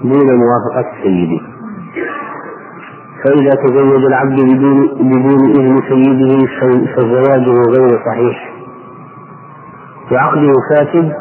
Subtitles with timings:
[0.00, 1.40] دون موافقة سيده
[3.24, 6.46] فإذا تزوج العبد بدون بدون إذن سيده
[6.96, 8.54] فزواجه غير صحيح.
[10.12, 11.12] وعقده فاسد.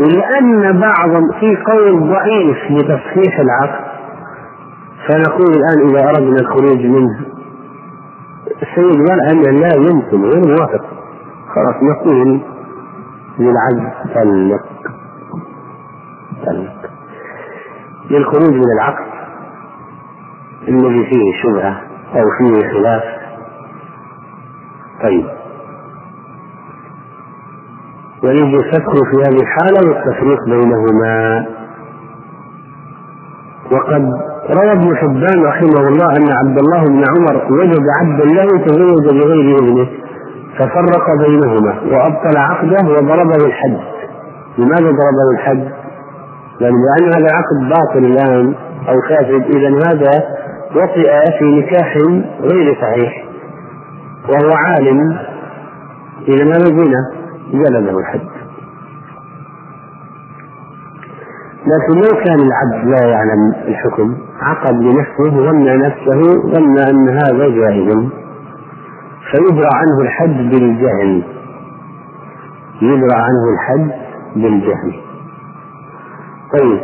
[0.00, 1.10] ولأن بعض
[1.40, 3.84] في قول ضعيف لتصحيح العقد
[5.08, 7.20] فنقول الآن إذا أردنا الخروج منه
[8.62, 10.84] السيد قال أن لا يمكن غير موافق.
[11.54, 12.40] خلاص نقول
[13.38, 14.62] للعبد طلق.
[16.46, 16.85] طلق.
[18.10, 19.06] للخروج من العقد
[20.68, 21.80] الذي فيه شبهة
[22.14, 23.02] أو فيه خلاف.
[25.02, 25.26] طيب.
[28.24, 31.46] ويجب الفسخ في هذه الحالة والتفريق بينهما.
[33.72, 34.02] وقد
[34.50, 39.58] روى ابن حبان رحمه الله أن عبد الله بن عمر وجد عبدا له تزوج بغير
[39.58, 39.88] إذنه
[40.58, 43.80] ففرق بينهما وأبطل عقده وضربه الحد.
[44.58, 45.85] لماذا ضربه الحد؟
[46.60, 48.54] لأن هذا العقد باطل الآن
[48.88, 50.24] أو فاسد إذا هذا
[50.76, 51.96] وطئ في نكاح
[52.40, 53.24] غير صحيح
[54.28, 55.18] وهو عالم
[56.28, 57.10] إذا هذا زنا
[57.52, 58.20] جلده الحد.
[61.66, 66.22] لكن لو كان العبد لا يعلم الحكم عقد لنفسه ظن نفسه
[66.54, 68.08] ظن أن هذا جائز
[69.30, 71.22] فيبرع عنه الحد بالجهل.
[72.82, 73.90] يبرع عنه الحد
[74.36, 75.05] بالجهل.
[76.52, 76.80] طيب.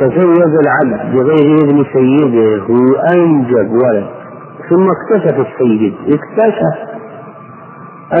[0.00, 4.06] تزوج العبد بغير إذن سيده وأنجب ولد.
[4.70, 6.90] ثم اكتشف السيد اكتشف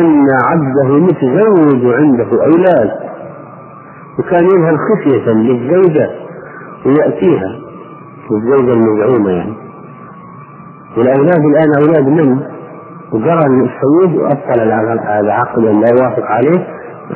[0.00, 2.90] أن عبده متزوج عنده أولاد.
[4.18, 6.10] وكان يظهر خفية للزوجة
[6.86, 7.58] ويأتيها
[8.30, 9.54] الزوجة المزعومة يعني.
[10.96, 12.40] والأولاد الآن أولاد من؟
[13.12, 14.60] وقرأ السيد وأبطل
[15.20, 16.66] العقد لا يوافق عليه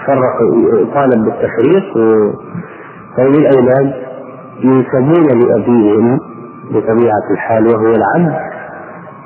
[0.07, 0.39] فرق
[0.95, 1.85] طالب بالتفريق
[3.19, 3.95] وهذه الأولاد
[4.61, 6.19] ينسبون لأبيهم
[6.71, 8.35] بطبيعة الحال وهو العبد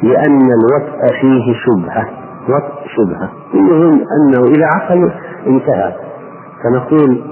[0.03, 2.09] لأن الوطء فيه شبهة
[2.49, 3.31] وطء شبهة.
[3.55, 5.11] المهم أنه إذا عقل
[5.47, 5.93] انتهى.
[6.65, 7.23] فنقول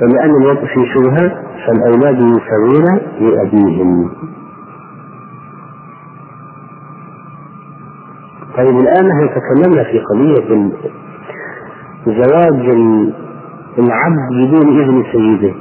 [0.00, 4.10] فلأن الوطء فيه شبهة فالأولاد ينسبون لأبيهم.
[8.56, 10.70] طيب الآن نحن تكلمنا في قضية
[12.06, 12.68] زواج
[13.78, 15.54] العبد بدون إذن سيده.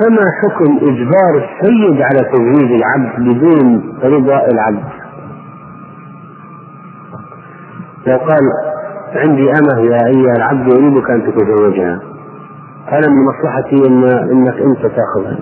[0.00, 4.84] فما حكم إجبار السيد على تزويج العبد بدون رضا العبد؟
[8.06, 8.40] لو قال
[9.14, 12.00] عندي أمة يا أيها العبد أريدك أن تتزوجها.
[12.90, 15.38] قال من مصلحتي إن إنك أنت تأخذها.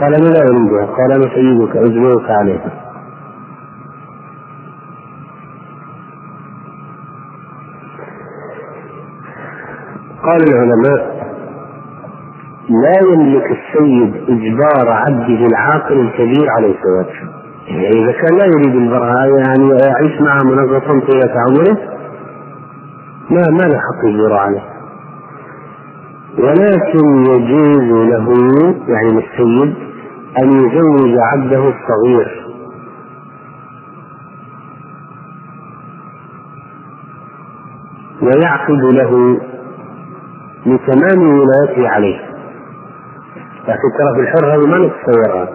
[0.00, 2.70] قال أنا لا أريدها قال أنا سيدك أجبرك عليها.
[10.22, 11.21] قال العلماء
[12.72, 17.14] لا يملك السيد إجبار عبده العاقل الكبير على الزواج
[17.68, 21.78] يعني إذا كان لا يريد المرأة يعني يعيش معها منغصا طيلة عمره
[23.30, 24.62] ما ما له حق يجبر عليه.
[26.38, 28.28] ولكن يجوز له
[28.88, 29.74] يعني للسيد
[30.42, 32.42] أن يزوج عبده الصغير.
[38.22, 39.40] ويعقد له
[40.66, 42.31] لتمام ولايته عليه.
[43.68, 45.48] لكن ترى في الحر هذه ما نتصورها.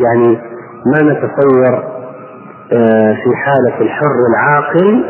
[0.00, 0.38] يعني
[0.86, 1.92] ما نتصور
[2.72, 5.04] آه، في حالة الحر العاقل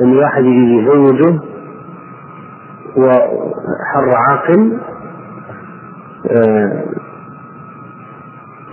[0.00, 1.40] أن واحد يزوجه
[2.96, 4.78] وحر عاقل
[6.30, 6.84] آه،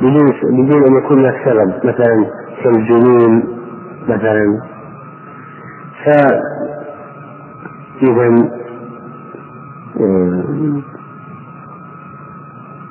[0.01, 2.25] بدون بدون أن يكون له سبب مثلا
[2.63, 3.43] كالجنون
[4.07, 4.61] مثلا.
[6.05, 6.47] فإذا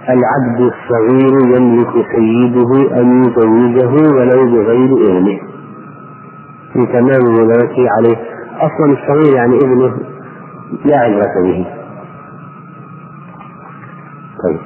[0.08, 5.38] العبد الصغير يملك سيده أن يزوجه ولو بغير إذنه.
[6.72, 8.16] في تمام ولايته عليه.
[8.56, 9.96] أصلا الصغير يعني ابنه
[10.84, 11.66] لا عبرة به.
[14.44, 14.60] طيب.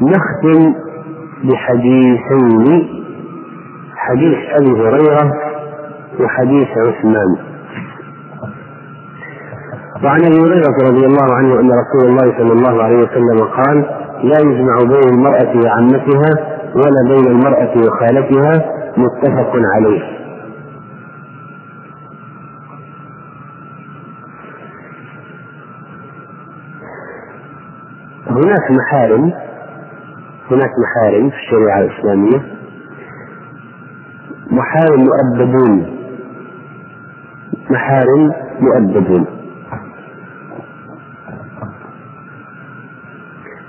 [0.00, 0.74] ونختم
[1.44, 2.88] بحديثين
[3.96, 5.32] حديث أبي هريرة
[6.20, 7.53] وحديث عثمان.
[10.04, 13.76] وعن أبي هريرة رضي الله عنه أن رسول الله صلى الله عليه وسلم قال
[14.24, 16.30] لا يجمع بين المرأة وعمتها
[16.74, 18.64] ولا بين المرأة وخالتها
[18.96, 20.02] متفق عليه.
[28.30, 29.32] هناك محارم
[30.50, 32.40] هناك محارم في الشريعة الإسلامية.
[34.50, 35.86] محارم مؤبدون
[37.70, 39.26] محارم مؤبدون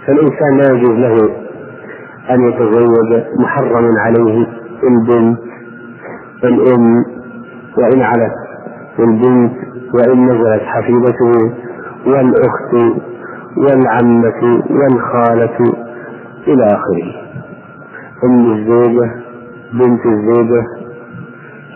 [0.07, 1.29] فالإنسان لا يجوز له
[2.31, 4.47] أن يتزوج محرم عليه
[4.83, 5.39] البنت
[6.43, 7.05] الأم
[7.77, 8.33] وإن علت
[8.99, 9.53] البنت
[9.93, 11.53] وإن نزلت حفيدته
[12.05, 13.01] والأخت
[13.57, 15.57] والعمة والخالة
[16.47, 17.11] إلى آخره.
[18.23, 19.11] أم الزوجة
[19.73, 20.63] بنت الزوجة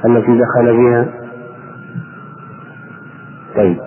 [0.05, 1.05] التي دخل بها.
[3.55, 3.77] طيب.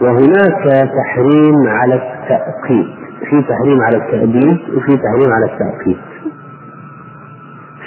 [0.00, 5.98] وهناك تحريم على التأقيت في تحريم على التأبيد وفي تحريم على التأقيت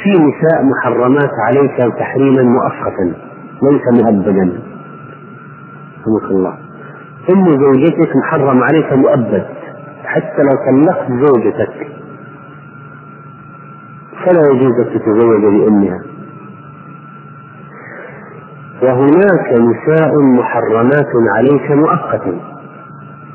[0.03, 3.13] في نساء محرمات عليك تحريما مؤقتا
[3.63, 4.59] ليس مؤبدا.
[6.01, 6.57] رحمك الله.
[7.29, 9.45] أم زوجتك محرم عليك مؤبد
[10.03, 11.87] حتى لو طلقت زوجتك.
[14.25, 15.99] فلا يجوز أن تتزوج بامها
[18.83, 22.50] وهناك نساء محرمات عليك مؤقتا.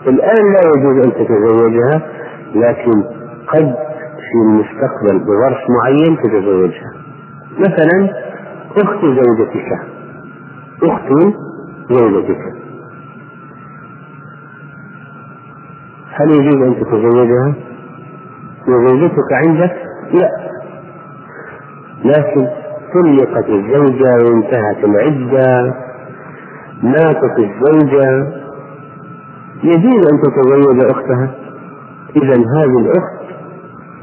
[0.06, 2.02] الآن لا يجوز أن تتزوجها
[2.54, 3.02] لكن
[3.48, 3.74] قد
[4.16, 6.92] في المستقبل بظرف معين تتزوجها.
[7.58, 8.10] مثلا
[8.76, 9.78] أخت زوجتك.
[10.82, 11.08] أخت
[11.90, 12.56] زوجتك.
[16.12, 17.54] هل يجوز أن تتزوجها؟
[18.68, 19.76] وزوجتك عندك؟
[20.12, 20.28] لا.
[22.04, 22.46] لكن
[22.94, 25.74] طلقت الزوجة وانتهت العدة.
[26.82, 28.45] ماتت الزوجة.
[29.62, 31.30] يجوز أن تتزوج أختها.
[32.16, 33.16] إذا هذه الأخت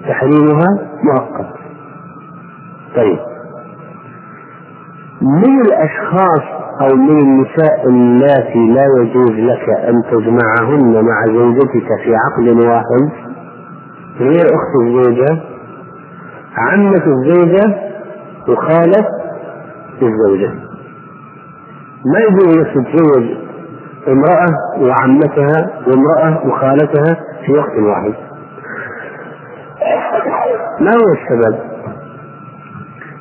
[0.07, 0.67] تحريمها
[1.03, 1.53] مؤقت.
[2.95, 3.19] طيب.
[5.21, 6.43] من الأشخاص
[6.81, 13.11] أو من النساء اللاتي لا يجوز لك أن تجمعهن مع زوجتك في عقد واحد؟
[14.19, 15.41] غير أخت الزوجة.
[16.57, 17.75] عمة الزوجة
[18.47, 19.05] وخالة
[20.01, 20.53] الزوجة.
[22.05, 23.42] ما يجوز لك تتزوج
[24.07, 27.15] امرأة وعمتها وامرأة وخالتها
[27.45, 28.13] في وقت واحد
[30.79, 31.59] ما هو السبب؟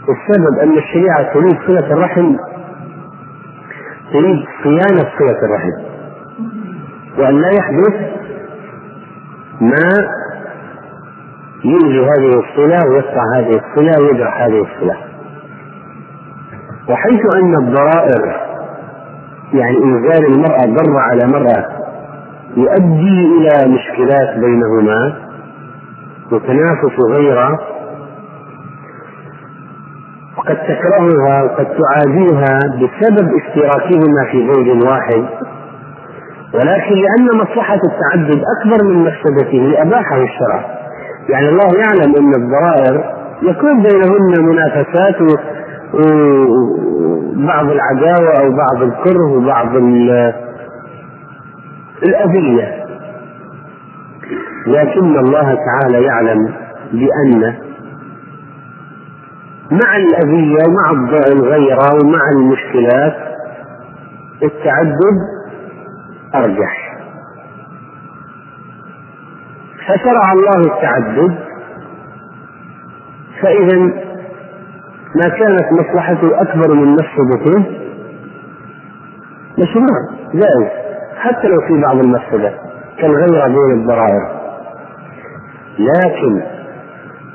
[0.08, 2.37] السبب أن الشريعة تريد صلة الرحم
[4.12, 5.93] تريد صيانة صلة الرحم
[7.19, 7.94] وأن لا يحدث
[9.61, 10.08] ما
[11.64, 14.96] يلغي هذه الصلة ويقطع هذه الصلة ويجرح هذه الصلة
[16.88, 18.51] وحيث أن الضرائر
[19.52, 21.64] يعني إنزال المرأة ضر على مرأة
[22.56, 25.12] يؤدي إلى مشكلات بينهما
[26.32, 27.58] وتنافس غيره.
[30.38, 35.25] وقد تكرهها وقد تعاديها بسبب اشتراكهما في زوج واحد
[36.54, 40.64] ولكن لأن مصلحة التعدد أكبر من مفسدته أباحه الشرع.
[41.28, 43.04] يعني الله يعلم أن الضرائر
[43.43, 45.16] يكون بينهن منافسات
[47.37, 49.76] وبعض العداوة أو بعض الكره وبعض
[52.02, 52.82] الأذية.
[54.67, 56.55] لكن الله تعالى يعلم
[56.93, 57.55] بأن
[59.70, 60.90] مع الأذية ومع
[61.26, 63.17] الغيرة ومع المشكلات
[64.43, 65.17] التعدد
[66.35, 66.93] أرجح.
[69.88, 71.38] فشرع الله التعدد
[73.43, 74.12] فإذا
[75.17, 77.64] ما كانت مصلحته أكبر من مفسدته
[79.59, 79.99] مشروع
[80.35, 80.69] جائز.
[81.17, 82.53] حتى لو في بعض المفسدة
[82.99, 84.43] كالغيرة بين الضرائر.
[85.79, 86.43] لكن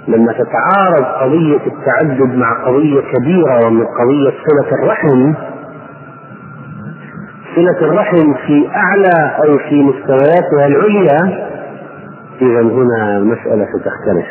[0.07, 5.33] لما تتعارض قضية التعدد مع قضية كبيرة ومن قضية صلة الرحم
[7.55, 11.47] صلة الرحم في أعلى أو في مستوياتها العليا
[12.41, 14.25] إذا هنا المسألة ستختلف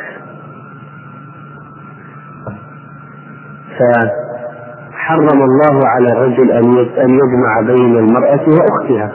[3.79, 9.13] فحرم الله على الرجل أن أن يجمع بين المرأة وأختها.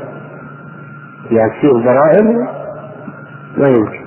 [1.25, 2.23] تصير ضرائر
[3.57, 4.01] ما يمكن.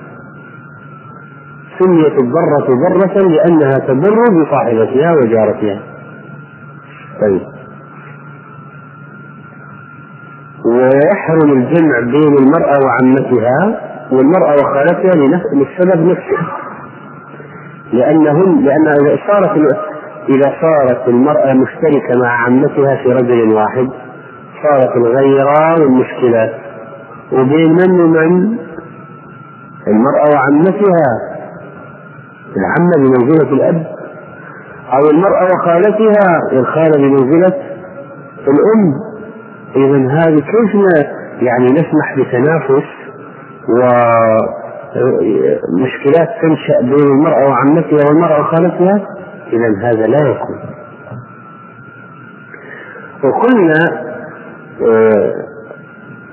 [1.79, 5.79] سميت الضرة ضرة لأنها تضر بصاحبتها وجارتها.
[7.21, 7.41] طيب.
[10.65, 13.81] ويحرم الجمع بين المرأة وعمتها
[14.11, 15.15] والمرأة وخالتها
[15.53, 16.47] للسبب نفسه.
[17.93, 19.57] لأنهم لأن إذا صارت
[20.29, 23.89] إذا صارت المرأة مشتركة مع عمتها في رجل واحد
[24.63, 26.53] صارت الغيرة والمشكلات
[27.31, 28.57] وبين من ومن؟
[29.87, 31.07] المرأة وعمتها.
[32.57, 33.85] العمة بمنزلة الأب.
[34.93, 37.53] أو المرأة وخالتها الخالة بمنزلة
[38.47, 38.93] الأم.
[39.75, 40.75] إذا هذه كيف
[41.41, 42.87] يعني نسمح بتنافس
[45.73, 49.14] ومشكلات تنشأ بين المرأة وعمتها والمرأة وخالتها؟
[49.53, 50.59] إذا هذا لا يكون.
[53.23, 54.05] وقلنا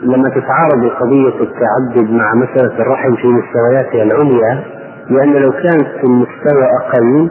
[0.03, 4.65] لما تتعارض قضية التعدد مع مسألة الرحم في مستوياتها العليا
[5.11, 7.31] لأن لو كانت في المستوى أقل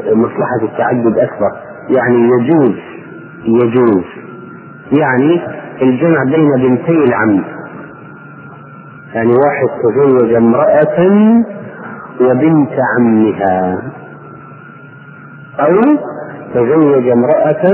[0.00, 1.52] فمصلحة التعدد أكبر.
[1.88, 2.76] يعني يجوز
[3.44, 4.04] يجوز.
[4.92, 5.40] يعني
[5.82, 7.44] الجمع بين بنتي العم.
[9.14, 10.98] يعني واحد تزوج امرأة
[12.20, 13.82] وبنت عمها
[15.60, 15.80] أو
[16.54, 17.64] تزوج امرأة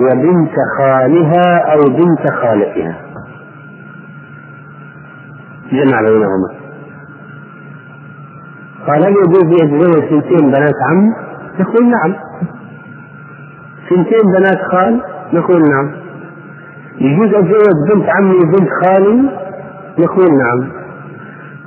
[0.00, 2.96] وبنت خالها أو بنت خالتها
[5.72, 6.48] جمع بينهما
[8.86, 11.14] قال هل يجوز يتزوج سنتين بنات عم؟
[11.60, 12.14] نقول نعم
[13.90, 15.00] سنتين بنات خال؟
[15.32, 15.90] نقول نعم
[16.98, 19.30] يجوز أتزوج بنت عمي وبنت خالي؟
[19.98, 20.81] نقول نعم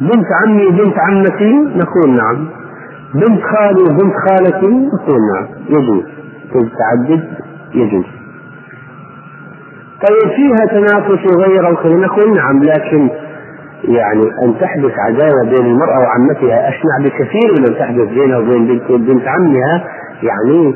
[0.01, 2.47] بنت عمي وبنت عمتي؟ نقول نعم.
[3.13, 5.47] بنت خالي وبنت خالتي؟ نقول نعم.
[5.69, 6.03] يجوز.
[6.55, 7.23] التعدد
[7.73, 8.05] يجوز.
[10.01, 11.99] طيب فيها تنافس وغير الخير.
[11.99, 13.09] نقول نعم لكن
[13.83, 18.91] يعني أن تحدث عداوة بين المرأة وعمتها أشنع بكثير من أن تحدث بينها وبين بنت,
[18.91, 19.83] بنت عمها؟
[20.23, 20.75] يعني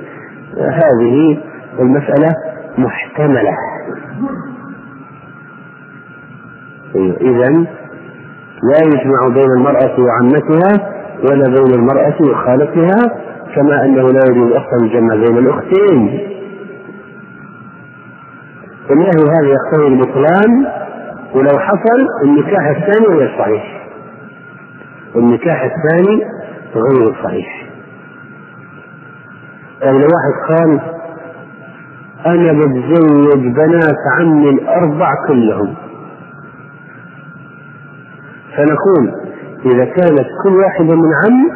[0.57, 1.37] هذه
[1.79, 2.35] المسألة
[2.77, 3.55] محتملة.
[7.21, 7.65] اذا
[8.63, 10.89] لا يجمع بين المرأة وعمتها
[11.23, 13.11] ولا بين المرأة وخالتها
[13.55, 16.19] كما أنه لا يجوز أصلا الجمع بين الأختين.
[18.91, 20.65] النهي هذا يقتضي البطلان
[21.35, 23.87] ولو حصل النكاح الثاني غير صحيح.
[25.15, 26.21] النكاح الثاني
[26.75, 27.65] غير صحيح.
[29.81, 30.79] يعني لو واحد قال
[32.25, 35.75] أنا بتزوج بنات عمي الأربع كلهم.
[38.59, 39.13] فنقول
[39.65, 41.51] إذا كانت كل واحدة من عم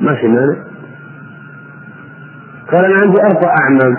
[0.00, 0.56] ما في مانع.
[2.72, 3.96] قال أنا عندي أربع أعمام.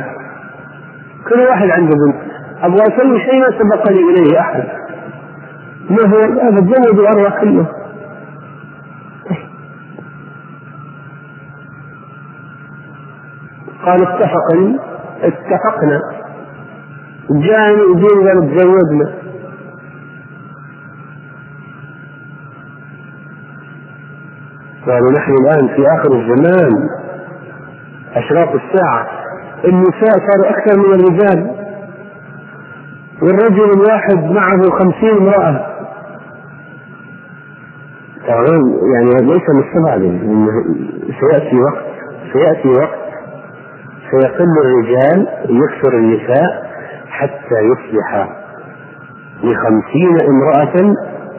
[1.30, 2.16] كل واحد عنده بنت.
[2.62, 4.64] أبغى أسوي شيء ما سبقني إليه أحد.
[5.90, 7.66] ما هو؟ هذا تزوج الأربع كله
[13.86, 14.80] قال اتفقني
[15.22, 16.02] اتفقنا.
[17.30, 19.21] جاني ودين قال تزوجنا
[24.88, 26.90] قالوا نحن الآن في آخر الزمان
[28.16, 29.08] أشراط الساعة
[29.66, 31.52] النساء صاروا أكثر من الرجال
[33.22, 35.68] والرجل الواحد معه خمسين امرأة.
[38.94, 40.20] يعني ليس مستبعدا
[41.20, 41.86] سيأتي وقت
[42.34, 43.00] سيأتي وقت
[44.12, 46.72] سيقل الرجال يكثر النساء
[47.10, 48.30] حتى يصبح
[49.44, 50.94] لخمسين امرأة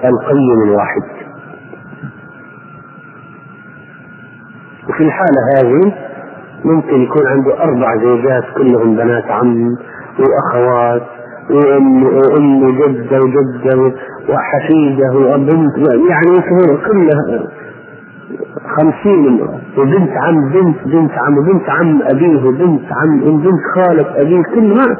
[0.04, 1.21] القيم الواحد
[4.88, 5.92] وفي الحالة هذه
[6.64, 9.76] ممكن يكون عنده أربع زوجات كلهم بنات عم
[10.18, 11.02] وأخوات
[11.50, 13.92] وأم وأم وجدة وجدة
[14.28, 15.78] وحفيدة وبنت
[16.10, 16.40] يعني
[16.86, 17.48] كلها
[18.76, 19.58] خمسين امرأة.
[19.78, 24.96] وبنت عم بنت بنت عم وبنت عم أبيه وبنت عم وبنت خالة أبيه كل ما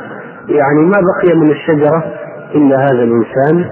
[0.49, 2.05] يعني ما بقي من الشجرة
[2.55, 3.71] إلا هذا الإنسان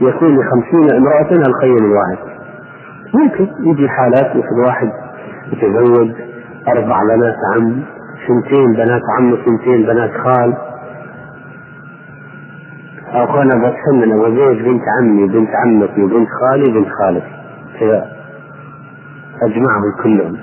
[0.00, 2.31] يكون لخمسين امرأة الخير الواحد.
[3.14, 4.92] ممكن يجي حالات مثل واحد
[5.52, 6.10] يتزوج
[6.68, 7.82] أربع بنات عم
[8.26, 10.54] سنتين بنات عم وسنتين بنات خال.
[13.14, 17.32] أو أنا بتحمل وزوج بنت عمي وبنت عمتي وبنت خالي وبنت خالتي.
[17.80, 18.06] كذا
[19.42, 20.36] أجمعهم كلهم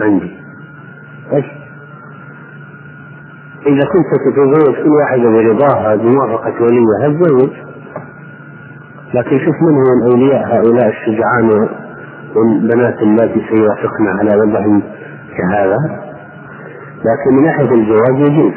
[0.00, 0.36] عندي.
[1.32, 1.44] إيش؟
[3.66, 7.50] إذا كنت تتزوج كل واحدة برضاها بموافقة وليها تزوج
[9.14, 11.68] لكن شوف من هو الأولياء هؤلاء الشجعان
[12.34, 14.80] والبنات التي سيوافقن على وضع
[15.36, 15.78] كهذا.
[16.96, 18.52] لكن من ناحية الجواز يجوز.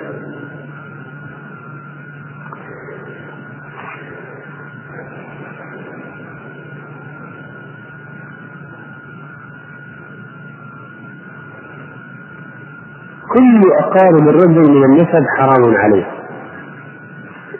[13.33, 16.05] كل أقارب الرجل من النسب حرام عليه.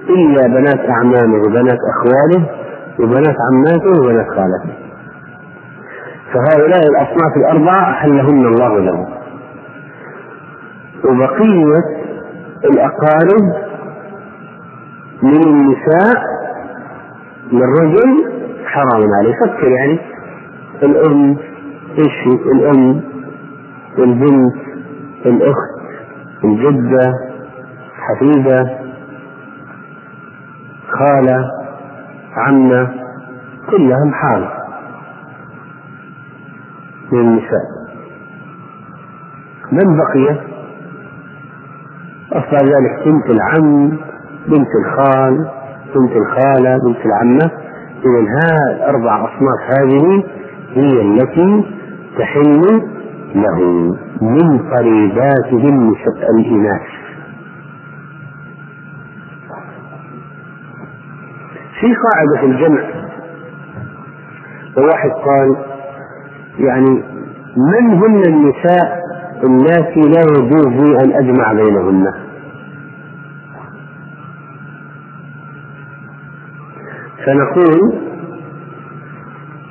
[0.10, 2.50] إلا بنات أعمامه وبنات أخواله
[3.00, 4.89] وبنات عماته وبنات خالته.
[6.34, 9.08] فهؤلاء الأصناف الأربعة أحلهن الله له
[11.06, 12.00] وبقية
[12.66, 13.70] الأقارب
[15.24, 16.24] من النساء
[17.52, 18.32] للرجل
[18.66, 19.34] حرام عليه.
[19.34, 20.00] فكر يعني
[20.84, 21.38] الأم
[21.98, 23.02] إيش الأم
[23.98, 24.56] البنت
[25.26, 25.80] الأخت
[26.44, 27.14] الجدة
[27.96, 28.80] حفيدة
[30.88, 31.46] خالة
[32.38, 32.90] عمة
[33.70, 34.59] كلها حرام.
[37.12, 37.80] من النساء
[39.72, 40.38] من بقي؟
[42.34, 43.90] أصبح ذلك بنت العم
[44.48, 45.50] بنت الخال
[45.96, 47.52] بنت الخالة بنت العمة.
[48.06, 50.24] إذا هذه الأربع أصناف هذه
[50.74, 51.66] هي التي
[52.18, 52.82] تحل
[53.36, 53.60] له
[54.22, 55.96] من قريباتهم
[56.30, 56.82] الإناث.
[61.80, 62.82] في قاعدة الجمع
[64.78, 65.69] وواحد قال
[66.60, 67.04] يعني
[67.58, 69.00] من هن النساء
[69.44, 72.14] اللاتي لا يجوز لي أن أجمع بينهن؟
[77.26, 77.94] فنقول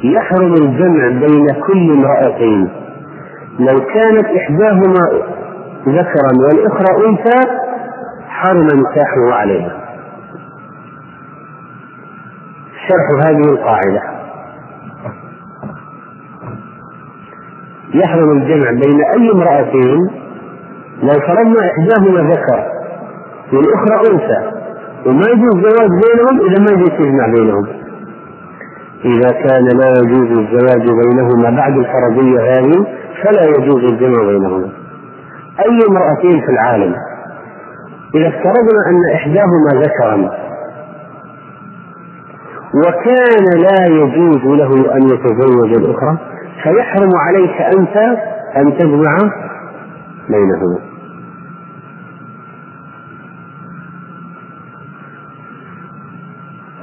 [0.04, 2.68] يحرم الجمع بين كل امرأتين.
[3.58, 5.22] لو كانت إحداهما
[5.88, 7.50] ذكرا والأخرى أنثى
[8.28, 9.78] حرم نكاحه عليها.
[12.88, 14.17] شرح هذه القاعدة.
[17.98, 19.98] يحرم الجمع بين أي امرأتين
[21.02, 22.64] لو فرضنا إحداهما ذكر
[23.52, 24.58] والأخرى أنثى
[25.06, 27.66] وما يجوز الزواج بينهم إذا ما يجوز تجمع بينهم.
[29.04, 32.86] إذا كان لا يجوز الزواج بينهما بعد الفرضية هذه
[33.22, 34.68] فلا يجوز الجمع بينهما.
[35.66, 36.94] أي امرأتين في العالم
[38.14, 40.30] إذا افترضنا أن إحداهما ذكرا
[42.74, 46.18] وكان لا يجوز له أن يتزوج الأخرى
[46.62, 47.96] فيحرم عليك أنت
[48.56, 49.18] أن تجمع
[50.28, 50.78] بينهما.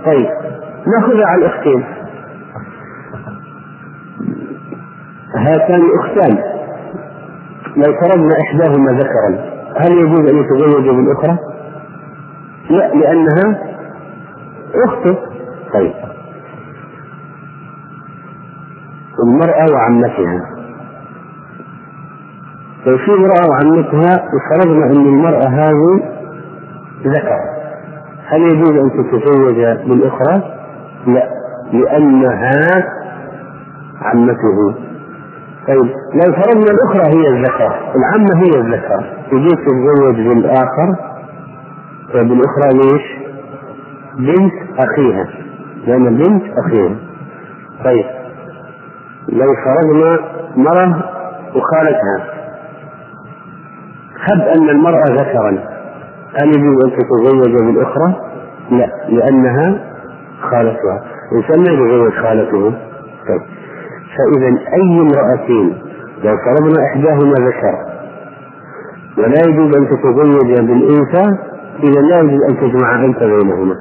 [0.05, 0.29] طيب
[0.87, 1.83] نأخذ على الأختين.
[5.37, 6.37] هاتان أختان
[7.77, 11.37] لو فرضنا إحداهما ذكرا هل يجوز أن يتزوج بالأخرى؟
[12.69, 13.59] لا لأنها
[14.85, 15.17] أخته.
[15.73, 16.14] طيب.
[19.35, 20.41] المرأة وعمتها
[22.85, 26.03] لو في امرأة وعمتها وفرضنا أن المرأة هذه
[27.05, 27.39] ذكر
[28.25, 29.55] هل يجوز أن تتزوج
[29.87, 30.41] بالأخرى؟
[31.07, 31.29] لا
[31.73, 32.83] لأنها
[34.01, 34.75] عمته
[35.67, 40.95] طيب لو فرضنا الأخرى هي الذكر العمة هي الذكر يجوز تتزوج بالآخر
[42.13, 43.01] بالأخرى ليش؟
[44.17, 45.27] بنت أخيها
[45.87, 46.95] لأن بنت أخيها
[47.85, 48.05] طيب
[49.29, 50.19] لو فرضنا
[50.55, 51.03] مرة
[51.55, 52.35] وخالتها.
[54.19, 55.49] هب أن المرأة ذكرا
[56.35, 58.15] هل يجوز أن تتزوج بالأخرى؟
[58.71, 59.79] لا لأنها
[60.41, 61.03] خالتها.
[61.31, 62.69] الإنسان ما يتزوج خالته.
[63.27, 63.41] طيب.
[64.15, 65.81] فإذا أي امرأتين
[66.23, 67.75] لو فرضنا إحداهما ذكر
[69.17, 71.37] ولا يجوز أن تتزوج بالأنثى
[71.83, 73.75] إذا لا يجوز أن تجمع أنت بينهما.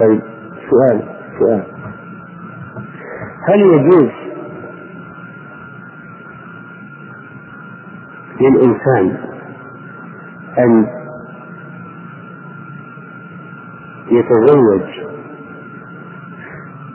[0.00, 0.20] طيب.
[0.70, 1.02] سؤال
[1.38, 1.62] سؤال.
[3.48, 4.10] هل يجوز
[8.40, 9.16] للإنسان
[10.58, 10.86] أن
[14.10, 15.04] يتزوج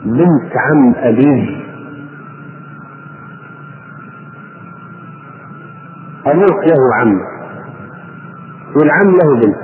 [0.04, 1.60] بنت عم أبيه
[6.26, 7.20] أبوك له عم
[8.76, 9.56] والعم له بنت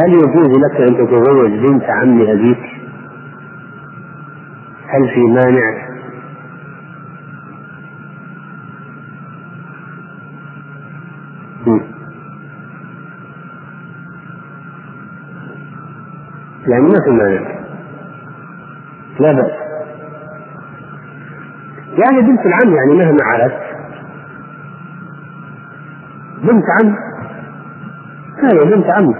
[0.00, 2.69] هل يجوز لك أن تتزوج بنت عم أبيك؟
[4.90, 5.90] هل في مانع؟
[16.66, 17.60] يعني ما في مانع.
[19.20, 19.50] لا بأس.
[21.98, 23.60] يعني بنت العم يعني مهما علت
[26.42, 26.94] بنت عم.
[28.42, 29.14] هذه بنت عم.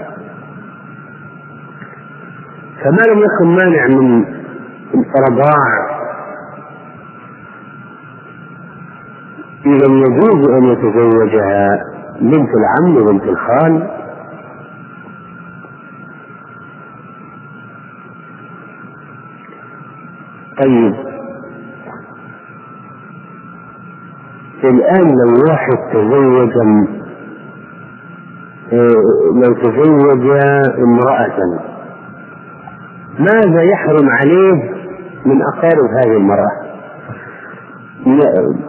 [2.83, 4.25] فما لم يكن مانع من
[4.93, 6.01] الرضاع
[9.65, 11.83] إذا يجوز أن يتزوجها
[12.21, 13.89] بنت العم وبنت الخال.
[20.63, 20.95] طيب.
[24.63, 26.53] الآن لو واحد تزوج
[29.33, 30.29] لو تزوج
[30.83, 31.37] امرأة
[33.19, 34.80] ماذا يحرم عليه؟
[35.25, 36.51] من أقارب هذه المرأة؟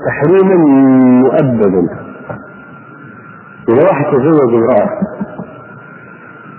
[0.06, 0.54] تحريما
[1.22, 1.88] مؤبدا
[3.68, 4.90] إذا واحد تزوج امرأة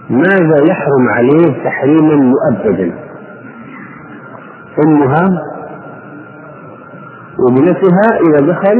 [0.09, 2.93] ماذا يحرم عليه تحريما مؤبدا؟
[4.87, 5.29] أمها
[7.39, 8.77] وابنتها إذا دخل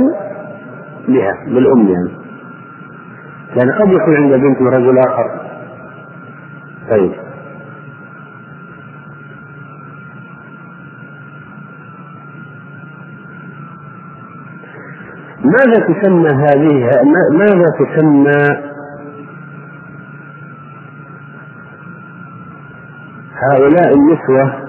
[1.08, 2.10] بها بالأم يعني
[3.56, 5.42] لأن قد يكون عند بنت رجل آخر
[6.90, 7.12] طيب
[15.54, 17.02] ماذا تسمى هذه
[17.38, 18.74] ماذا تسمى
[23.44, 24.64] هؤلاء النسوة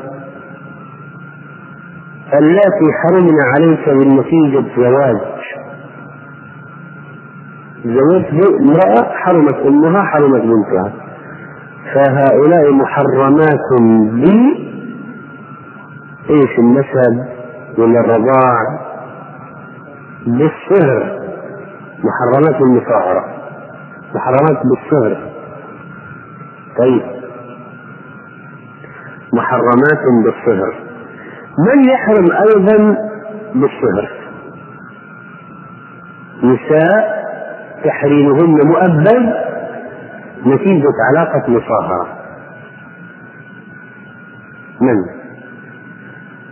[2.34, 5.16] اللاتي حرمن عليك من نتيجة زواج
[7.84, 10.92] زوجت امرأة حرمت أمها حرمت بنتها.
[11.94, 13.68] فهؤلاء محرمات
[14.12, 14.24] ب
[16.30, 17.24] إيش النسب
[17.78, 18.00] ولا
[20.26, 21.20] بالصهر
[22.04, 23.24] محرمات المصاهرة
[24.14, 25.32] محرمات بالصهر
[26.78, 27.02] طيب.
[29.32, 30.74] محرمات بالصهر
[31.58, 32.96] من يحرم أيضا
[33.54, 34.10] بالصهر
[36.42, 37.24] نساء
[37.84, 39.34] تحريمهن مؤبد
[40.46, 42.06] نتيجة علاقة مصاهرة
[44.80, 44.96] من؟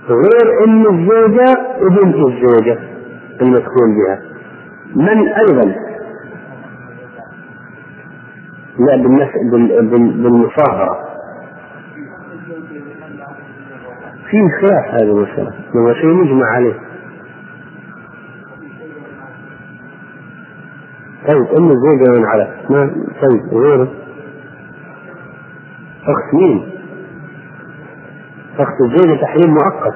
[0.08, 2.91] غير أم الزوجة وبنت الزوجة.
[3.40, 4.22] المدخول بها.
[4.96, 5.74] من أيضا؟
[8.78, 8.96] لا
[10.22, 10.98] بالمصاهرة.
[14.30, 15.52] في خلاف هذه المسألة.
[15.76, 16.74] هو شيء مجمع عليه.
[21.28, 22.54] طيب أم الزوجة من على.
[22.70, 22.90] ما؟
[23.22, 23.88] طيب غيره.
[26.02, 26.72] أخت مين؟
[28.58, 29.94] أخت الزوجة تحريم مؤقت.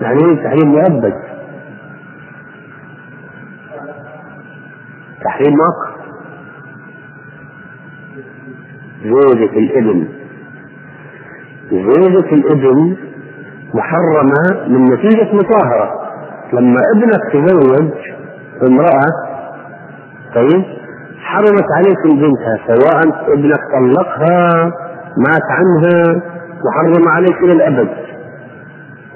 [0.00, 1.29] يعني إيه تحريم مؤبد؟
[5.24, 6.00] تحريم مؤقت
[9.04, 10.08] زوجة الابن.
[11.70, 12.96] زوجة الابن
[13.74, 16.00] محرمة من نتيجة مطاهرة.
[16.52, 17.90] لما ابنك تزوج
[18.66, 19.06] امرأة
[20.34, 20.64] طيب
[21.20, 24.72] حرمت عليك بنتها سواء ابنك طلقها
[25.16, 26.22] مات عنها
[26.64, 27.88] وحرم عليك إلى الأبد.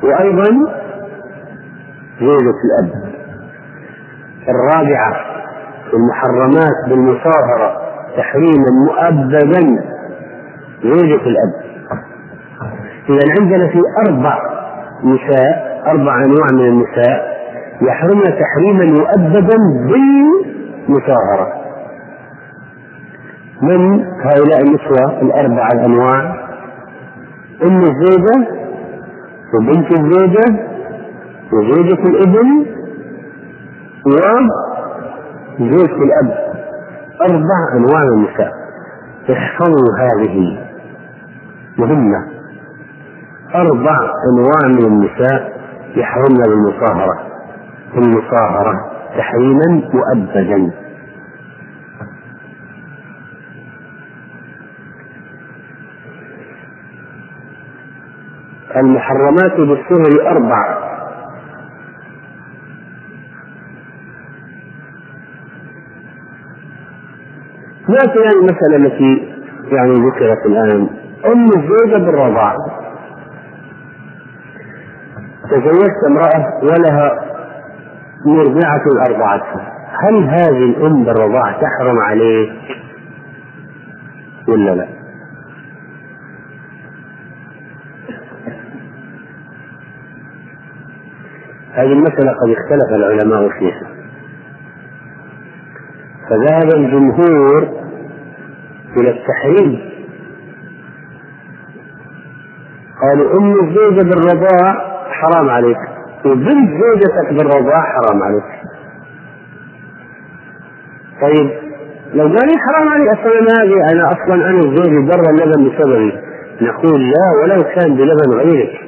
[0.02, 0.44] وأيضا
[2.20, 3.14] زوجة الأب.
[4.48, 5.33] الرابعة
[5.94, 7.80] المحرمات بالمصاهرة
[8.16, 9.60] تحريما مؤبدا
[10.82, 11.52] زوجة الأب.
[13.08, 14.38] إذا عندنا في أربع
[15.04, 17.34] نساء أربع أنواع من النساء
[17.82, 19.56] يحرمن تحريما مؤبدا
[19.88, 21.52] بالمصاهرة
[23.62, 26.34] من هؤلاء النسوة الأربع الأنواع؟
[27.62, 28.48] أم الزوجة
[29.54, 30.64] وبنت الزوجة
[31.52, 32.66] وزوجة الإبن
[35.60, 36.54] وزوجة الأب.
[37.22, 38.52] أربع أنواع النساء.
[39.32, 40.58] احفظوا هذه
[41.78, 42.26] مهمة.
[43.54, 43.98] أربع
[44.32, 45.52] أنواع من النساء
[45.96, 47.26] يحرمن بالمصاهرة.
[47.96, 48.74] المصاهرة
[49.16, 50.70] تحريما مؤبدا.
[58.76, 60.93] المحرمات بالسهر أربع.
[67.94, 69.34] ما يعني المسألة التي
[69.72, 70.88] يعني ذكرت الآن
[71.26, 72.56] أم الزوجة بالرضاع
[75.50, 77.24] تزوجت امرأة ولها
[78.26, 82.52] مرضعة أرضعتها هل هذه الأم بالرضاع تحرم عليك
[84.48, 84.88] ولا لا؟
[91.72, 93.94] هذه المسألة قد اختلف العلماء فيها.
[96.30, 97.73] فذهب الجمهور
[98.96, 99.80] إلى التحريم.
[103.02, 104.74] قالوا أم الزوجة بالرضاع
[105.10, 105.78] حرام عليك.
[106.24, 108.44] وبنت زوجتك بالرضاعة حرام عليك.
[111.22, 111.50] طيب
[112.14, 116.12] لو قال لي حرام علي أصلا أنا هذه أنا أصلا أنا زوجي برا اللبن بسببي
[116.60, 118.80] نقول لا ولو كان بلبن غيرك.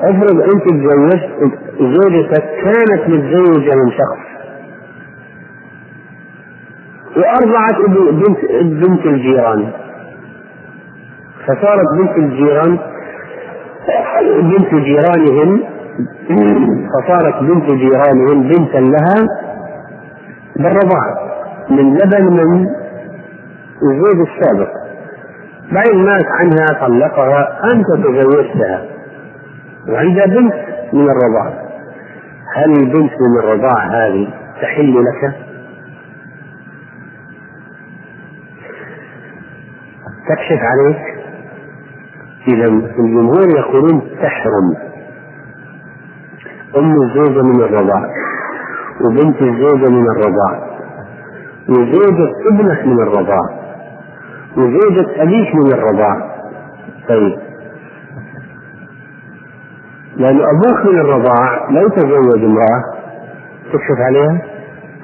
[0.00, 1.30] افرض أنت تزوجت
[1.80, 4.29] زوجتك كانت متزوجة من شخص.
[7.20, 7.76] وأرضعت
[8.12, 9.72] بنت بنت الجيران.
[11.46, 12.78] فصارت بنت الجيران
[14.42, 15.60] بنت جيرانهم
[16.92, 19.26] فصارت بنت جيرانهم بنتا لها
[20.56, 21.14] بالرضاعة
[21.70, 22.66] من لبن من
[23.82, 24.70] الزوج السابق.
[25.72, 28.84] بعدين مات عنها طلقها أنت تزوجتها.
[29.88, 30.54] وعندها بنت
[30.92, 31.52] من الرضاعة
[32.54, 34.28] هل البنت من الرضاعة هذه
[34.62, 35.34] تحل لك؟
[40.30, 41.20] تكشف عليك.
[42.48, 44.76] إذا الجمهور يقولون تحرم.
[46.76, 48.02] أم الزوجة من الرضاع
[49.00, 50.70] وبنت الزوجة من الرضاع
[51.68, 53.60] وزوجة ابنك من الرضاع
[54.56, 56.30] وزوجة أبيك من الرضاع.
[57.08, 57.38] طيب.
[60.16, 62.82] لأن أبوك من الرضاع لا يتزوج امرأة
[63.72, 64.42] تكشف عليها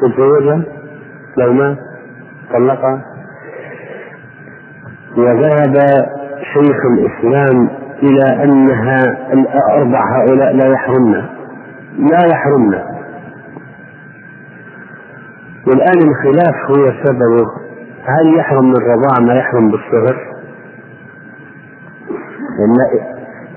[0.01, 0.63] تتزوجها
[1.37, 1.77] لو ما
[2.53, 3.16] طلقها
[5.17, 5.77] وذهب
[6.55, 7.69] شيخ الإسلام
[8.03, 9.03] إلى أنها
[9.33, 11.25] الأربع هؤلاء لا يحرمن.
[11.99, 12.81] لا يحرمن.
[15.67, 17.47] والآن الخلاف هو سببه.
[18.05, 20.17] هل يحرم من الرضاع ما يحرم بالصغر؟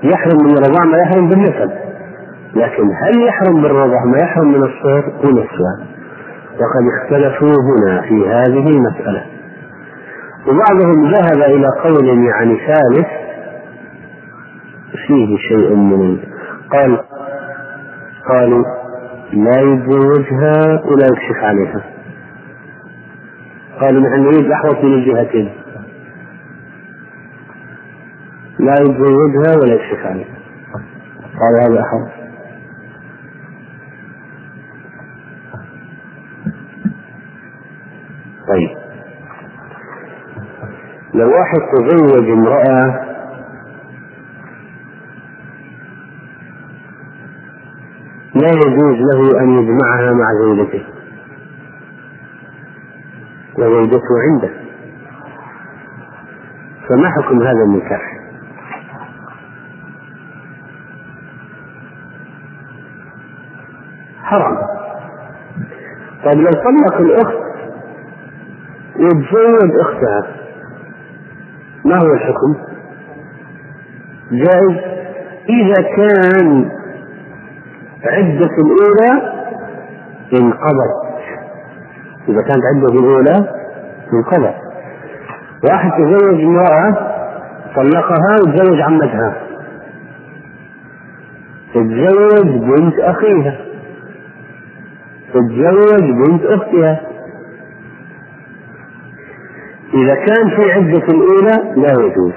[0.02, 1.70] يحرم من الرضاع ما يحرم بالنسب.
[2.54, 5.86] لكن هل يحرم بالرضاع ما يحرم من الصغر؟ هو السؤال
[6.60, 9.39] وقد اختلفوا هنا في هذه المسألة.
[10.46, 13.06] وبعضهم ذهب إلى قول يعني ثالث
[15.06, 16.18] فيه شيء من
[16.72, 17.00] قال
[18.28, 18.64] قالوا
[19.32, 21.84] لا يتزوجها ولا يكشف عليها.
[23.80, 25.52] قالوا نحن نريد أحوط من الجهتين.
[28.58, 30.38] لا يتزوجها ولا يكشف عليها.
[31.40, 32.19] قال هذا أحوط.
[41.20, 43.10] لو واحد تزوج امرأة
[48.34, 50.84] لا يجوز له أن يجمعها مع زوجته.
[53.58, 54.50] وزوجته عنده.
[56.88, 58.02] فما حكم هذا النكاح؟
[64.22, 64.56] حرام.
[66.24, 67.34] طيب لو طلق الأخت
[68.96, 70.39] يتزوج أختها.
[71.90, 72.56] ما هو الحكم؟
[74.32, 74.76] جائز.
[75.48, 76.70] إذا كان
[78.04, 79.32] عدة الأولى
[80.32, 81.10] انقضت.
[82.28, 83.48] إذا كانت عدة الأولى
[84.12, 84.54] انقضت.
[85.70, 86.94] واحد تزوج امرأة
[87.76, 89.36] طلقها وتزوج عمتها.
[91.74, 93.56] تتزوج بنت أخيها.
[95.34, 97.00] تتزوج بنت أختها.
[100.02, 102.32] إذا كان في عدة الأولى لا يجوز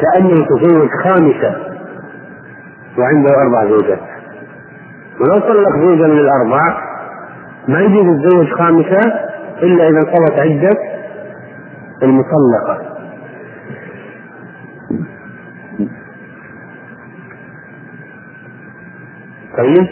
[0.00, 1.56] كأنه تزوج خامسة
[2.98, 4.00] وعنده أربع زوجات.
[5.20, 6.60] ولو طلق زوجة من الأربع
[7.68, 8.98] ما يجوز يتزوج خامسة
[9.62, 10.76] إلا إذا انقضت عدة
[12.02, 12.96] المطلقة.
[19.58, 19.86] طيب؟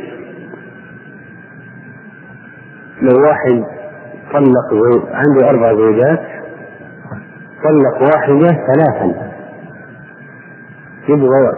[3.02, 3.64] لو واحد
[4.32, 6.33] طلق عنده أربع زوجات
[7.64, 9.32] طلق واحدة ثلاثا.
[11.08, 11.52] يبغى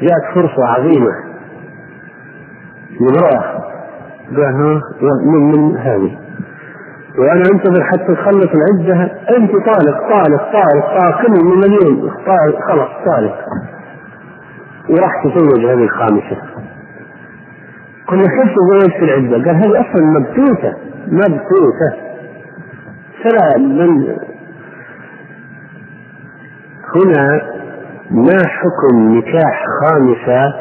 [0.00, 1.12] جاءت فرصة عظيمة.
[3.00, 3.60] لامرأة
[4.36, 4.80] قال
[5.24, 6.18] من من هذه.
[7.18, 9.12] وأنا أنتظر حتى تخلص العدة.
[9.36, 11.30] أنت طالق طالق طالق طالق.
[11.30, 13.36] من مليون طالق خلاص طالق.
[14.88, 16.36] وراح تزوج هذه الخامسة.
[18.08, 20.74] قلنا كيف تزوجت في العدة؟ قال هذه أصلا مبتوته
[21.06, 22.10] مبتوته
[23.24, 24.16] فلا من
[26.96, 27.42] هنا
[28.10, 30.54] ما حكم نكاح خامسة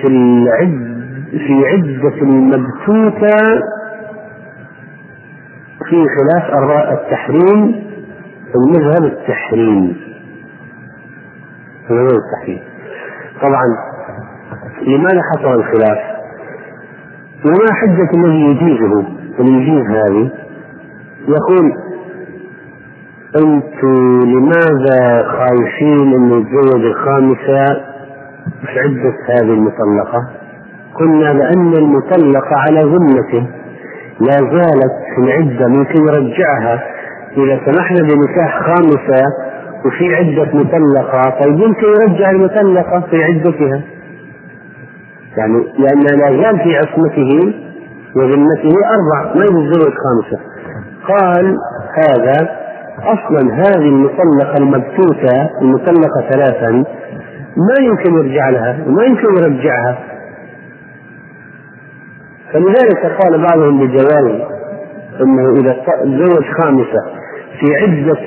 [0.00, 0.06] في
[1.30, 3.60] في عدة المبتوتة
[5.88, 6.50] في خلاف
[6.92, 7.84] التحريم
[8.54, 9.96] المذهب التحريم.
[11.90, 12.60] المذهب التحريم.
[13.42, 13.64] طبعا
[14.86, 15.98] لماذا حصل الخلاف؟
[17.44, 19.04] وما حجة الذي يجيزه؟
[19.40, 20.30] الذي يجيز هذه؟
[21.28, 21.72] يقول
[23.36, 27.64] أنتم لماذا خايفين أن يتزوج الخامسة
[28.66, 30.28] في عدة هذه المطلقة؟
[30.94, 33.46] قلنا لأن المطلقة على ذمته.
[34.20, 36.82] لا زالت في العدة ممكن يرجعها.
[37.36, 39.24] إذا سمحنا بنكاح خامسة
[39.86, 43.82] وفي عدة مطلقة طيب يمكن يرجع المطلقة في عدتها.
[45.36, 47.54] يعني لأن لا زال في عصمته
[48.16, 50.40] وذمته أربع ما يتزوج خامسة
[51.08, 51.56] قال
[51.94, 52.63] هذا
[52.98, 56.70] أصلا هذه المطلقة المبتوتة المطلقة ثلاثا
[57.56, 59.98] ما يمكن يرجع لها وما يمكن يرجعها.
[62.52, 64.40] فلذلك قال بعضهم بجواز
[65.20, 65.72] إنه إذا
[66.04, 67.00] تزوج خامسة
[67.60, 68.18] في عدة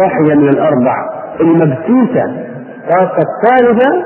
[0.00, 0.94] واحدة من الأربع
[1.40, 2.46] المبتوته
[2.88, 4.04] طاقة الثالثه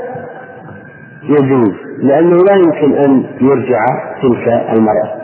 [1.22, 1.72] يجوز
[2.02, 3.78] لأنه لا يمكن أن يرجع
[4.22, 5.20] تلك المرأة.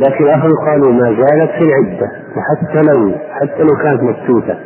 [0.00, 4.56] لكن الآخر قالوا ما زالت في العدة وحتى لو حتى لو كانت مبتوته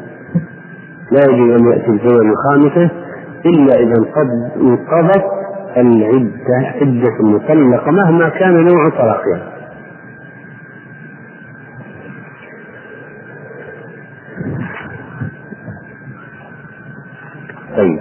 [1.12, 2.90] لا يجوز أن يأتي الزوج الخامسة
[3.46, 3.94] إلا إذا
[4.56, 5.24] انقضت
[5.76, 9.52] العدة عدة المطلقة مهما كان نوع طلاقها.
[17.76, 18.00] طيب.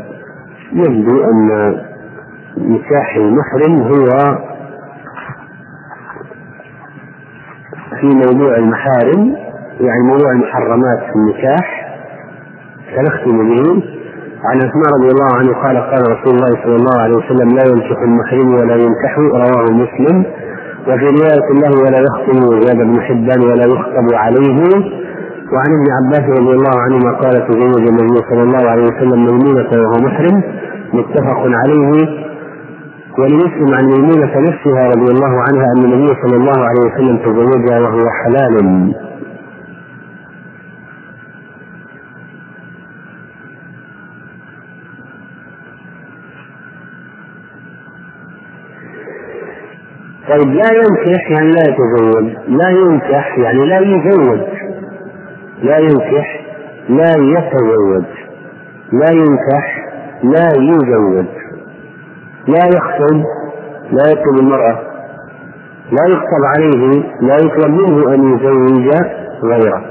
[0.74, 1.76] يبدو أن
[2.58, 4.38] نكاح المحرم هو
[8.02, 9.36] في موضوع المحارم
[9.80, 11.90] يعني موضوع المحرمات في النكاح.
[12.96, 13.84] سنختم به
[14.44, 18.02] عن اسماء رضي الله عنه قال قال رسول الله صلى الله عليه وسلم لا ينكح
[18.02, 20.26] المحرم ولا ينكح رواه مسلم.
[20.88, 24.60] وفي رواية له ولا يختم زاد بن حبان ولا يخطب عليه.
[25.54, 30.06] وعن ابن عباس رضي الله عنهما قال تزوج النبي صلى الله عليه وسلم ميمونة وهو
[30.06, 30.44] محرم.
[30.94, 32.29] متفق عليه.
[33.20, 38.06] ولمسلم عن ميمونة نفسها رضي الله عنها أن النبي صلى الله عليه وسلم تزوجها وهو
[38.24, 38.94] حلال.
[50.30, 52.26] طيب لا ينكح يعني لا يتزوج.
[52.48, 54.40] لا ينكح يعني لا يزوج.
[55.64, 56.42] لا ينكح
[56.90, 58.06] لا يتزوج.
[58.92, 59.86] لا ينكح
[60.24, 61.49] لا يزوج.
[62.48, 63.24] لا يخطب
[63.92, 64.80] لا يكتب المرأة
[65.92, 68.94] لا يكتب عليه لا يطلب منه أن يزوج
[69.44, 69.82] غيره.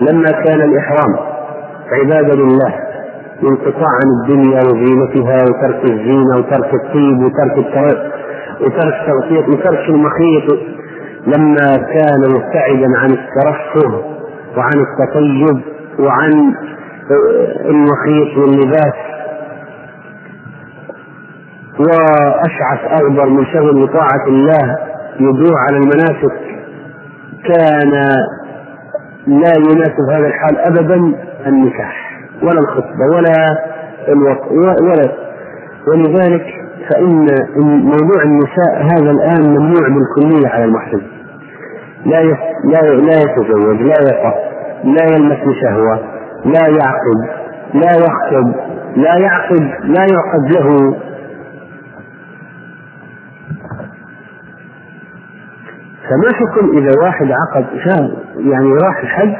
[0.00, 1.16] لما كان الإحرام
[1.92, 2.74] عبادة لله
[3.42, 8.12] انقطاع عن الدنيا وزينتها وترك الزينة وترك الطيب وترك الترك
[8.60, 10.58] وترك التغطية وترك المخيط
[11.26, 14.02] لما كان مبتعدا عن الترفه
[14.56, 15.60] وعن التطيب
[16.00, 16.54] وعن
[17.64, 18.94] المخيط واللباس
[21.78, 24.76] وأشعث أغبر منشغل بطاعة الله
[25.20, 26.32] يدور على المناسك.
[27.44, 27.90] كان
[29.26, 30.94] لا يناسب هذا الحال أبدا
[31.46, 32.10] النكاح
[32.42, 33.46] ولا الخطبة ولا
[34.08, 35.12] الوطء ولا
[35.88, 36.44] ولذلك
[36.90, 37.26] فإن
[37.62, 41.00] موضوع النساء هذا الآن ممنوع بالكلية على المحسن
[42.06, 42.22] لا
[42.64, 44.34] لا لا يتزوج لا يقف
[44.84, 46.00] لا يلمس شهوة
[46.44, 48.54] لا يعقد لا يخطب
[48.96, 50.96] لا يعقد لا يعقد له
[56.10, 59.34] فما حكم إذا واحد عقد شاب يعني راح الحج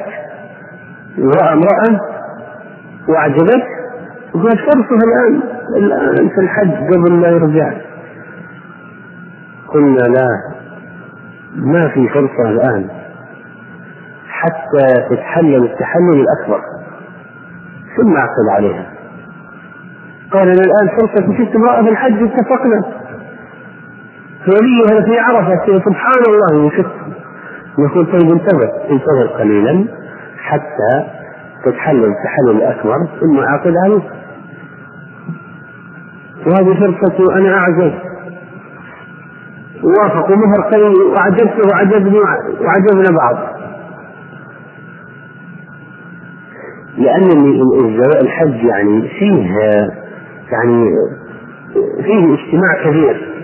[1.18, 2.00] ورأى امرأة
[3.08, 3.62] وأعجبته
[4.34, 5.40] وقال فرصها الآن
[5.76, 7.72] الآن في الحج قبل لا يرجع.
[9.68, 10.28] قلنا لا
[11.54, 12.88] ما في فرصة الآن
[14.28, 16.60] حتى تتحلل التحلل الأكبر.
[17.96, 18.86] ثم أعقد عليها.
[20.32, 22.82] قال الآن فرصة وجدت امرأة في الحج اتفقنا.
[24.48, 26.90] وليها في عرفة سبحان الله وشفت
[27.78, 29.86] يقول طيب انتظر انتظر قليلا
[30.38, 31.06] حتى
[31.64, 34.02] تتحلل التحلل الأكبر ثم أعقد عليه
[36.46, 37.92] وهذه فرصة أنا أعجب
[39.82, 42.18] وافقوا مهر قليل وعجبته وعجبني
[42.60, 43.36] وعجبنا بعض.
[46.98, 47.30] لأن
[48.20, 49.50] الحج يعني فيه
[50.52, 50.90] يعني
[52.04, 53.35] فيه اجتماع كبير.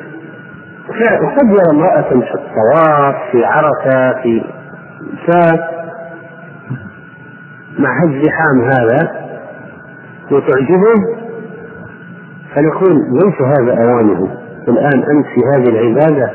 [1.00, 4.44] وقد يرى امرأة في الطواف في عرفة في
[5.26, 5.30] ف
[7.78, 9.10] مع الزحام هذا
[10.30, 11.22] وتعجبه
[12.54, 14.28] فنقول ليس هذا أوانه.
[14.68, 16.30] الآن أنت في هذه العبادة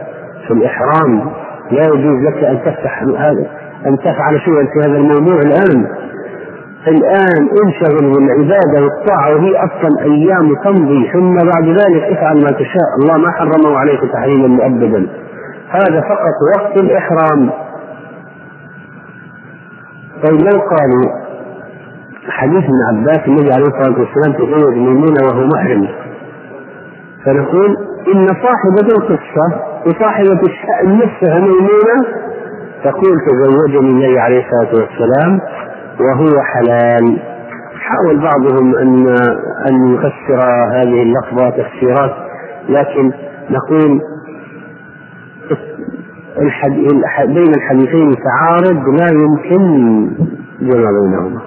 [0.48, 1.32] في الإحرام
[1.72, 3.46] لا يجوز لك أن تفتح هذا
[3.86, 5.88] أن تفعل شيئا في هذا الموضوع الآن.
[6.90, 12.90] الآن انشغل بالعبادة والطاعة وهي أصلا أيام تمضي ثم بعد ذلك افعل ما تشاء.
[13.02, 15.08] الله ما حرمه عليك تحريما مؤبدا.
[15.70, 17.50] هذا فقط وقت الإحرام.
[20.24, 21.28] طيب لو قالوا
[22.30, 25.88] حديث ابن عباس النبي عليه الصلاة والسلام تزوج ميمونة وهو محرم
[27.26, 27.76] فنقول
[28.16, 32.06] إن صاحبة القصة وصاحبة الشأن نفسها ميمونة
[32.84, 35.40] تقول تزوجني النبي عليه الصلاة والسلام
[36.00, 37.20] وهو حلال.
[37.80, 39.08] حاول بعضهم أن
[39.70, 40.42] أن يفسر
[40.74, 42.12] هذه اللفظة تفسيرات
[42.70, 43.12] لكن
[43.50, 44.00] نقول
[47.28, 50.08] بين الحديثين تعارض لا يمكن
[50.62, 51.42] جمع بينهما.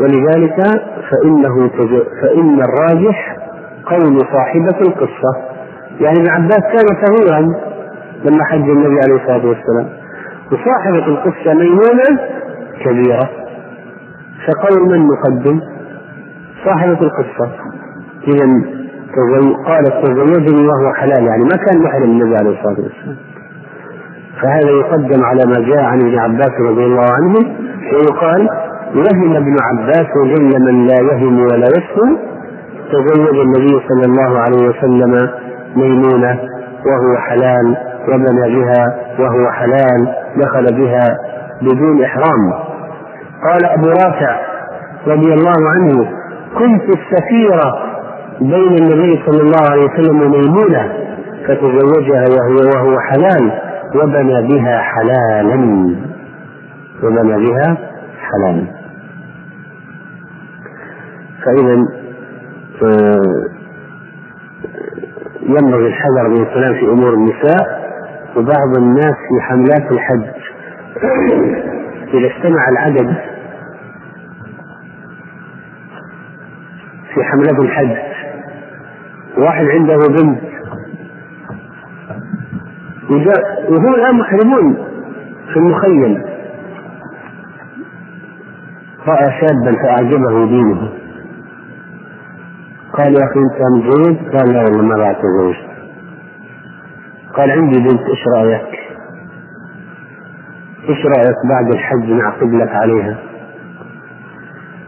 [0.00, 0.56] ولذلك
[1.10, 1.68] فإنه
[2.22, 3.36] فإن الراجح
[3.86, 5.36] قول صاحبة القصة.
[6.00, 7.40] يعني ابن عباس كان صغيرا
[8.24, 9.88] لما حج النبي عليه الصلاة والسلام.
[10.52, 12.20] وصاحبة القصة ميمونة
[12.84, 13.28] كبيرة.
[14.46, 15.60] فقول من نقدم؟
[16.64, 17.50] صاحبة القصة.
[18.28, 18.46] إذا
[19.66, 23.16] قالت تزوجني وهو حلال يعني ما كان محرم النبي عليه الصلاة والسلام.
[24.42, 27.34] فهذا يقدم على ما جاء عن ابن عباس رضي الله عنه
[27.92, 28.48] ويقال
[28.94, 32.18] وهم ابن عباس وجل من لا يهم ولا يفهم
[32.92, 35.30] تزوج النبي صلى الله عليه وسلم
[35.76, 36.38] ميمونة
[36.86, 37.76] وهو حلال
[38.08, 38.84] وبنى بها
[39.18, 41.16] وهو حلال دخل بها
[41.62, 42.69] بدون إحرام.
[43.44, 44.40] قال أبو رافع
[45.06, 46.10] رضي الله عنه
[46.58, 47.90] كنت السفيرة
[48.40, 50.92] بين النبي صلى الله عليه وسلم وميمونة
[51.46, 53.52] فتزوجها وهو وهو حلال
[53.94, 55.54] وبنى بها حلالا.
[57.02, 57.76] وبنى بها
[58.20, 58.66] حلالا.
[61.44, 61.84] فإذا
[62.82, 63.44] آه،
[65.42, 67.80] ينبغي الحذر من الكلام في أمور النساء
[68.36, 70.30] وبعض الناس في حملات الحج.
[72.14, 73.29] إذا اجتمع العدد
[77.14, 77.96] في حملات الحج
[79.38, 80.40] واحد عنده بنت
[83.68, 84.74] وهو الآن محرمون
[85.52, 86.22] في المخيم
[89.06, 90.88] رأى شابا فأعجبه دينه
[92.92, 95.70] قال يا أخي أنت متزوج؟ قال لا والله ما بعد تزوجت
[97.34, 98.80] قال عندي بنت إيش رأيك؟
[100.88, 103.18] إيش رأيك بعد الحج نعقد لك عليها؟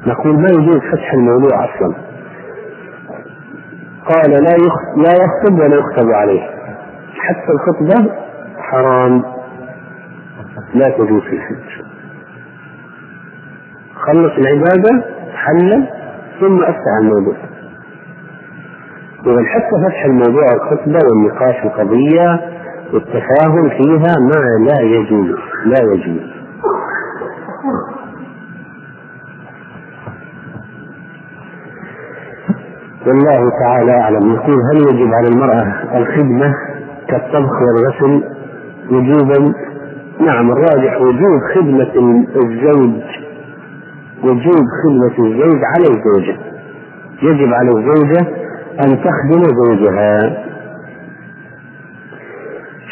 [0.07, 1.95] نقول ما يجوز فتح الموضوع أصلا
[4.13, 4.57] قال لا
[4.97, 6.43] لا يخطب ولا يخطب عليه.
[7.19, 8.11] حتى الخطبة
[8.59, 9.23] حرام.
[10.75, 11.83] لا تجوز في الحج
[13.95, 15.05] خلص العبادة
[15.35, 15.87] حل
[16.41, 17.35] ثم أفتح الموضوع.
[19.27, 22.41] إذا حتى فتح الموضوع الخطبة والنقاش القضية
[22.93, 25.37] والتفاهم فيها ما لا يجوز
[25.67, 26.42] لا يجوز.
[33.07, 34.33] والله تعالى أعلم.
[34.35, 36.55] يقول هل يجب على المرأة الخدمة
[37.09, 38.25] كالطبخ والغسل
[38.91, 39.55] وجوبا؟
[40.21, 41.93] نعم الراجح وجوب خدمة
[42.37, 43.03] الزوج
[44.23, 46.37] وجوب خدمة الزوج على الزوجة.
[47.23, 48.27] يجب على الزوجة
[48.85, 50.43] أن تخدم زوجها.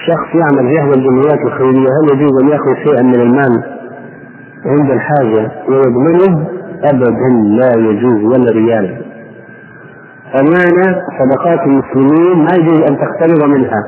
[0.06, 3.64] شخص يعمل في إحدى الجمعيات الخيرية هل يجوز أن يأخذ شيئا من المال
[4.66, 6.46] عند الحاجة ويضمنه؟
[6.84, 9.09] أبدا لا يجوز ولا ريال.
[10.34, 13.84] أمانة صدقات المسلمين ما يجوز أن تقترض منها.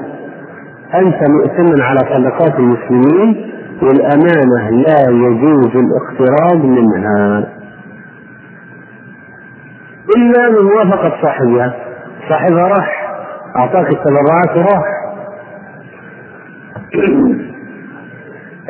[0.94, 3.50] أنت مؤتمن على صدقات المسلمين
[3.82, 7.48] والأمانة لا يجوز الاقتراض منها.
[10.16, 11.74] إلا من موافقة صاحبها
[12.28, 13.02] صاحبها راح
[13.56, 14.82] أعطاك التبرعات وراح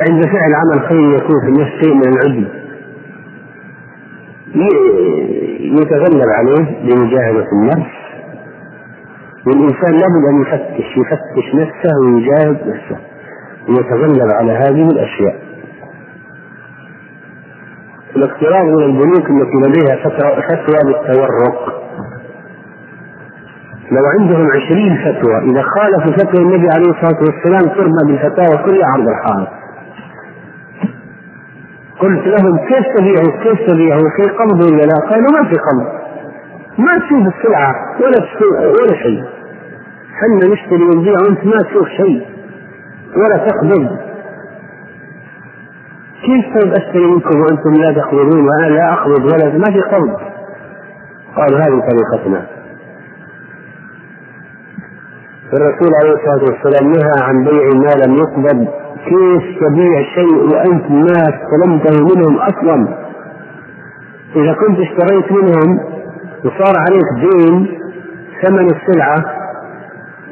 [0.01, 2.47] عند فعل عمل خير يكون في النفس شيء من العدل
[5.63, 7.93] يتغلب عليه بمجاهدة النفس.
[9.47, 12.97] والإنسان لابد أن يفتش يفتش نفسه ويجاهد نفسه
[13.69, 15.35] ويتغلب على هذه الأشياء.
[18.15, 21.83] الاقتراض من البنوك التي لديها فتوى بالتورق.
[23.91, 29.07] لو عندهم عشرين فتوى إذا خالفوا فتوى النبي عليه الصلاة والسلام ترمى بالفتاوى كلها عرض
[29.07, 29.62] الحائط.
[31.99, 35.87] قلت لهم كيف تبيعوا كيف تبيعوا في قبض ولا لا؟ قالوا ما في قبض.
[36.77, 38.27] ما تشوف السلعة ولا
[38.81, 39.23] ولا شيء.
[40.13, 42.27] حنا نشتري ونبيع وانت ما تشوف شيء
[43.17, 43.97] ولا تقبض.
[46.25, 50.19] كيف طيب أشتري منكم وأنتم لا تقبضون وأنا لا أقبض ولا ما في قبض.
[51.35, 52.47] قالوا هذه طريقتنا.
[55.53, 58.82] الرسول عليه الصلاة والسلام نهى عن بيع ما لم يقبض.
[59.05, 62.87] كيف تبيع شيء وأنت ما استلمته منهم أصلا.
[64.35, 65.79] إذا كنت اشتريت منهم
[66.45, 67.79] وصار عليك دين
[68.41, 69.25] ثمن السلعة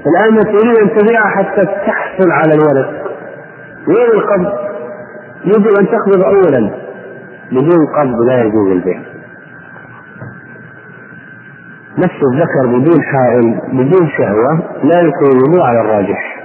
[0.07, 3.01] الآن تريد أن تبيعها حتى تحصل على الولد
[3.87, 4.53] وين القبض؟
[5.45, 6.71] يجب أن تقبض اولا.
[7.51, 8.99] بدون قبض لا يجوز البيع.
[11.97, 16.40] نفس الذكر بدون حائل بدون شهوة لا يكون الوضوء على الراجح.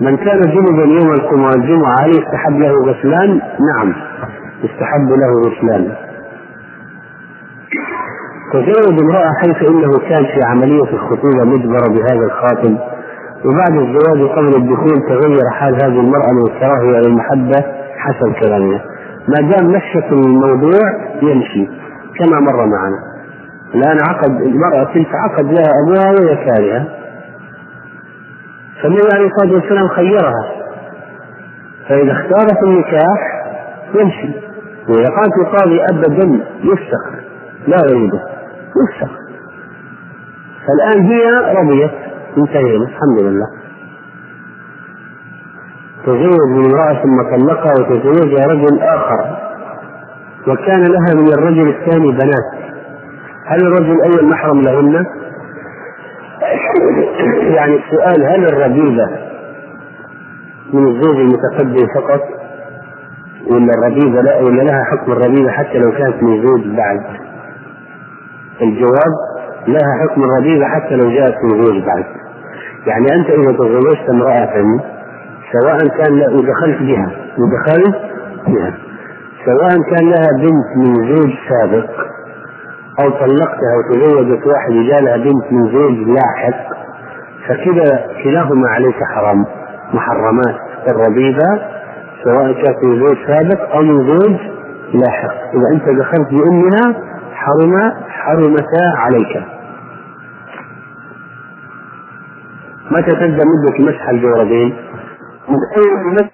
[0.00, 1.12] من كان جنبا يوم
[1.54, 3.40] الجمعة هل يستحب له غسلان؟
[3.74, 3.94] نعم
[4.64, 5.94] يستحب له غسلان
[8.52, 12.78] تزوج امرأة حيث انه كان في عملية الخطوبة مجبرة بهذا الخاتم
[13.44, 17.64] وبعد الزواج قبل الدخول تغير حال هذه المرأة من الكراهية إلى المحبة
[17.96, 18.80] حسب كلامها
[19.28, 20.80] ما دام مشت الموضوع
[21.22, 21.68] يمشي
[22.18, 22.98] كما مر معنا
[23.74, 26.86] الآن عقد المرأة تلك عقد لها أبوها وهي كارهة
[28.84, 30.52] فالنبي عليه الصلاة والسلام خيرها.
[31.88, 33.44] فإذا اختارت النكاح
[33.94, 34.34] يمشي.
[34.88, 37.10] وإذا قالت القاضي أبدا يفسخ.
[37.66, 38.22] لا يريده
[38.76, 39.12] يفسخ.
[40.66, 41.22] فالآن هي
[41.54, 41.90] رضيت.
[42.38, 42.84] انتهينا.
[42.84, 43.46] الحمد لله.
[46.06, 49.36] تزوج من امرأة ثم طلقها وتزوجها رجل آخر.
[50.48, 52.74] وكان لها من الرجل الثاني بنات.
[53.46, 55.06] هل الرجل الأول محرم لهن؟
[57.56, 59.08] يعني السؤال هل الربيبة
[60.72, 62.20] من الزوج المتقدم فقط
[63.50, 67.00] ولا الربيبة لا ولا لها حكم الربيبة حتى لو كانت من زوج بعد؟
[68.62, 69.12] الجواب
[69.68, 72.04] لها حكم الربيبة حتى لو جاءت من زوج بعد.
[72.86, 74.64] يعني أنت إذا تزوجت امرأة
[75.52, 77.96] سواء كان ودخلت بها ودخلت
[78.46, 78.74] بها
[79.44, 81.90] سواء كان لها بنت من زوج سابق
[83.00, 86.73] أو طلقتها وتزوجت واحد جالها بنت من زوج لاحق
[87.48, 89.44] فكذا كلاهما عليك حرام.
[89.94, 90.56] محرمات
[90.88, 91.62] الربيبة
[92.24, 94.36] سواء كانت من زوج سابق أو من زوج
[94.94, 96.94] لاحق إذا أنت دخلت بأمها
[97.34, 99.42] حرم حرمتا عليك.
[102.90, 104.76] متى تبدأ مدة مسح الجوربين؟
[105.48, 106.28] من أول